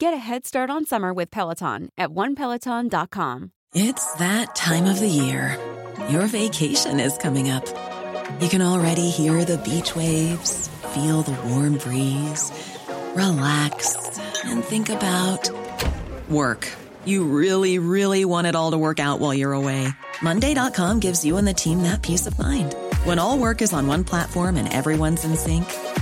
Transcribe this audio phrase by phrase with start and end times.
[0.00, 3.50] Get a head start on summer with Peloton at onepeloton.com.
[3.74, 5.58] It's that time of the year.
[6.08, 7.66] Your vacation is coming up.
[8.40, 12.52] You can already hear the beach waves, feel the warm breeze,
[13.16, 13.96] relax,
[14.44, 15.50] and think about
[16.28, 16.72] work.
[17.04, 19.88] You really, really want it all to work out while you're away.
[20.22, 22.76] Monday.com gives you and the team that peace of mind.
[23.02, 25.64] When all work is on one platform and everyone's in sync,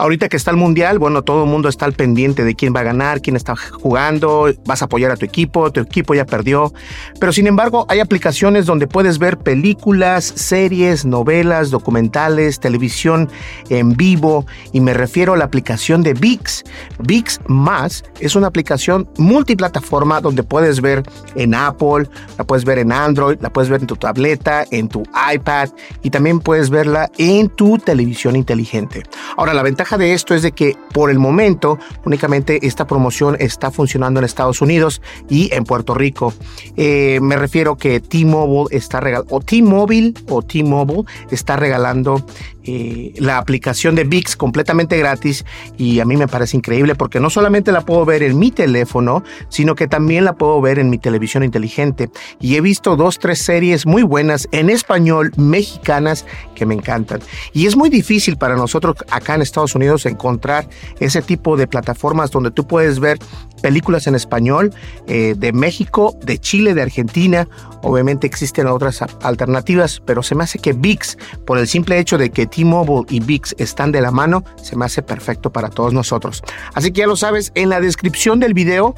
[0.00, 2.80] Ahorita que está el mundial, bueno, todo el mundo está al pendiente de quién va
[2.80, 6.72] a ganar, quién está jugando, vas a apoyar a tu equipo, tu equipo ya perdió.
[7.20, 13.28] Pero sin embargo, hay aplicaciones donde puedes ver películas, series, novelas, documentales, televisión
[13.68, 14.46] en vivo.
[14.72, 16.64] Y me refiero a la aplicación de VIX.
[17.00, 21.02] VIX Más es una aplicación multiplataforma donde puedes ver
[21.34, 25.02] en Apple, la puedes ver en Android, la puedes ver en tu tableta, en tu
[25.34, 25.68] iPad
[26.02, 29.02] y también puedes verla en tu televisión inteligente.
[29.36, 33.70] Ahora, la ventaja de esto es de que por el momento únicamente esta promoción está
[33.70, 36.32] funcionando en Estados Unidos y en Puerto Rico.
[36.76, 42.24] Eh, me refiero que T-Mobile está regalando, o T-Mobile o T-Mobile está regalando
[42.62, 45.44] eh, la aplicación de VIX completamente gratis
[45.78, 49.24] y a mí me parece increíble porque no solamente la puedo ver en mi teléfono,
[49.48, 52.10] sino que también la puedo ver en mi televisión inteligente.
[52.38, 57.20] Y he visto dos, tres series muy buenas en español, mexicanas, que me encantan.
[57.52, 62.30] Y es muy difícil para nosotros acá en Estados Unidos encontrar ese tipo de plataformas
[62.30, 63.18] donde tú puedes ver
[63.62, 64.72] películas en español
[65.06, 67.48] eh, de México, de Chile, de Argentina.
[67.82, 71.16] Obviamente existen otras alternativas, pero se me hace que VIX,
[71.46, 74.84] por el simple hecho de que T-Mobile y VIX están de la mano, se me
[74.84, 76.42] hace perfecto para todos nosotros.
[76.74, 78.94] Así que ya lo sabes, en la descripción del video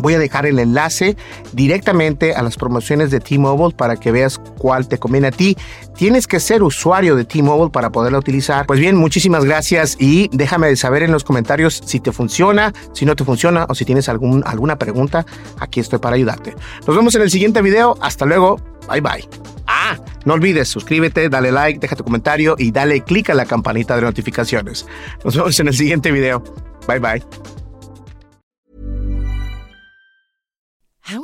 [0.00, 1.16] Voy a dejar el enlace
[1.52, 5.56] directamente a las promociones de T-Mobile para que veas cuál te conviene a ti.
[5.96, 8.66] Tienes que ser usuario de T-Mobile para poderla utilizar.
[8.66, 13.16] Pues bien, muchísimas gracias y déjame saber en los comentarios si te funciona, si no
[13.16, 15.24] te funciona o si tienes algún, alguna pregunta.
[15.60, 16.54] Aquí estoy para ayudarte.
[16.86, 17.96] Nos vemos en el siguiente video.
[18.00, 18.60] Hasta luego.
[18.88, 19.28] Bye bye.
[19.66, 23.96] Ah, no olvides, suscríbete, dale like, deja tu comentario y dale click a la campanita
[23.96, 24.86] de notificaciones.
[25.24, 26.42] Nos vemos en el siguiente video.
[26.86, 27.63] Bye bye.